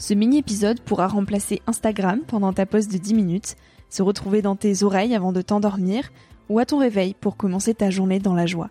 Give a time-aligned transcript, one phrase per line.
[0.00, 3.56] Ce mini-épisode pourra remplacer Instagram pendant ta pause de 10 minutes,
[3.90, 6.10] se retrouver dans tes oreilles avant de t'endormir
[6.48, 8.70] ou à ton réveil pour commencer ta journée dans la joie.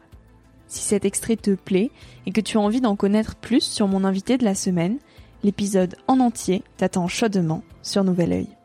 [0.65, 1.91] Si cet extrait te plaît
[2.25, 4.97] et que tu as envie d'en connaître plus sur mon invité de la semaine,
[5.43, 8.58] l'épisode en entier t'attend chaudement sur Nouvel Oeil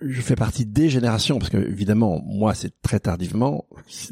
[0.00, 3.66] je fais partie des générations parce que évidemment moi c'est très tardivement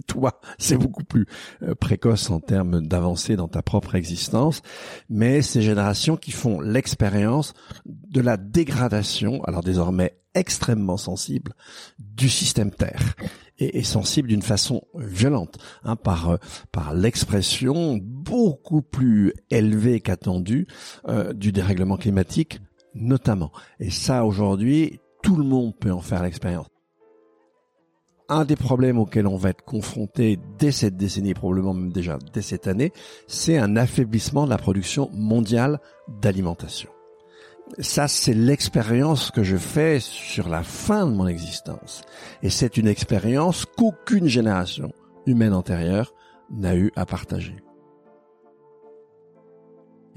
[0.06, 1.26] toi c'est beaucoup plus
[1.62, 4.62] euh, précoce en termes d'avancée dans ta propre existence
[5.08, 7.54] mais ces générations qui font l'expérience
[7.86, 11.54] de la dégradation alors désormais extrêmement sensible
[11.98, 13.14] du système Terre
[13.58, 16.36] et, sensible d'une façon violente hein, par euh,
[16.70, 20.68] par l'expression beaucoup plus élevée qu'attendue
[21.08, 22.60] euh, du dérèglement climatique
[22.94, 23.52] notamment.
[23.80, 26.68] Et ça aujourd'hui tout le monde peut en faire l'expérience.
[28.30, 32.40] Un des problèmes auxquels on va être confronté dès cette décennie, probablement même déjà dès
[32.40, 32.94] cette année,
[33.26, 35.80] c'est un affaiblissement de la production mondiale
[36.22, 36.88] d'alimentation.
[37.78, 42.00] Ça, c'est l'expérience que je fais sur la fin de mon existence.
[42.42, 44.94] Et c'est une expérience qu'aucune génération
[45.26, 46.14] humaine antérieure
[46.50, 47.56] n'a eu à partager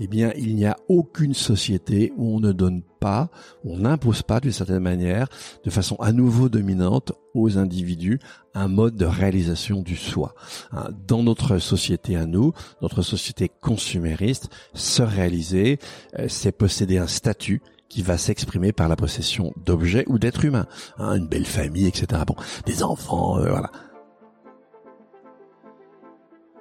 [0.03, 3.29] eh bien, il n'y a aucune société où on ne donne pas,
[3.63, 5.27] on n'impose pas d'une certaine manière,
[5.63, 8.19] de façon à nouveau dominante aux individus,
[8.55, 10.33] un mode de réalisation du soi.
[10.71, 12.51] Hein, dans notre société à nous,
[12.81, 15.77] notre société consumériste, se réaliser,
[16.17, 20.65] euh, c'est posséder un statut qui va s'exprimer par la possession d'objets ou d'êtres humains,
[20.97, 22.23] hein, une belle famille, etc.
[22.25, 22.35] Bon,
[22.65, 23.69] des enfants, euh, voilà.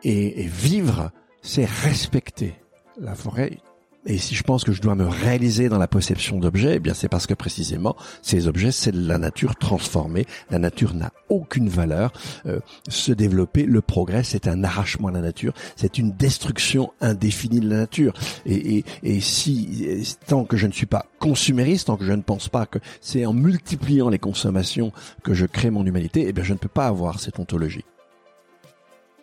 [0.03, 2.61] et vivre, c'est respecter
[3.01, 3.59] la forêt.
[4.07, 6.95] Et si je pense que je dois me réaliser dans la perception d'objets, eh bien
[6.95, 10.25] c'est parce que précisément ces objets, c'est la nature transformée.
[10.51, 12.11] La nature n'a aucune valeur.
[12.47, 17.61] Euh, se développer, le progrès, c'est un arrachement à la nature, c'est une destruction indéfinie
[17.61, 18.15] de la nature.
[18.47, 22.23] Et, et, et si tant que je ne suis pas consumériste, tant que je ne
[22.23, 26.45] pense pas que c'est en multipliant les consommations que je crée mon humanité, eh bien
[26.45, 27.85] je ne peux pas avoir cette ontologie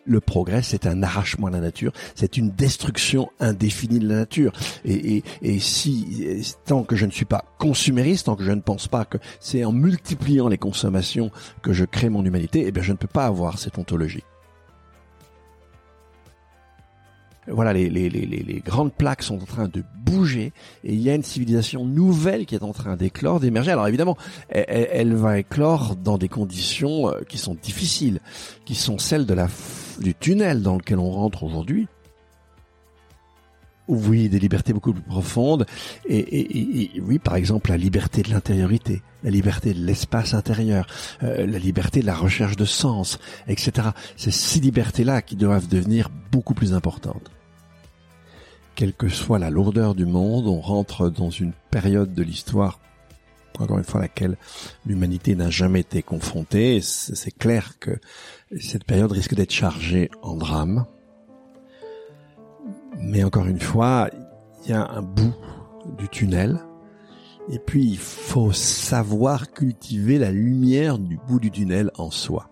[0.08, 4.52] le progrès, c'est un arrachement à la nature, c'est une destruction indéfinie de la nature.
[4.84, 5.22] Et,
[5.60, 9.18] si, tant que je ne suis pas consumériste, tant que je ne pense pas que
[9.40, 11.30] c'est en multipliant les consommations
[11.62, 14.24] que je crée mon humanité, eh bien, je ne peux pas avoir cette ontologie.
[17.50, 20.52] Voilà, les, grandes plaques sont en train de bouger
[20.84, 23.70] et il y a une civilisation nouvelle qui est en train d'éclore, d'émerger.
[23.70, 24.16] Alors évidemment,
[24.48, 28.20] elle, va éclore dans des conditions euh, qui sont difficiles,
[28.64, 29.48] qui sont celles de la,
[30.00, 31.88] du tunnel dans lequel on rentre aujourd'hui.
[33.88, 35.64] Oui, des libertés beaucoup plus profondes.
[36.06, 40.86] Et, oui, par exemple, la liberté de l'intériorité, la liberté de l'espace intérieur,
[41.22, 43.88] euh, la liberté de la recherche de sens, etc.
[44.16, 47.30] Ces libertés-là qui doivent devenir beaucoup plus importantes
[48.78, 52.78] quelle que soit la lourdeur du monde, on rentre dans une période de l'histoire,
[53.58, 54.36] encore une fois, à laquelle
[54.86, 56.80] l'humanité n'a jamais été confrontée.
[56.80, 57.98] C'est clair que
[58.60, 60.86] cette période risque d'être chargée en drame.
[63.00, 64.10] Mais encore une fois,
[64.62, 65.34] il y a un bout
[65.98, 66.60] du tunnel.
[67.50, 72.48] Et puis, il faut savoir cultiver la lumière du bout du tunnel en soi.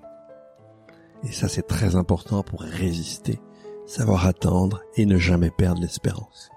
[1.23, 3.39] Et ça, c'est très important pour résister
[3.87, 6.51] savoir attendre et ne jamais perdre l'espérance.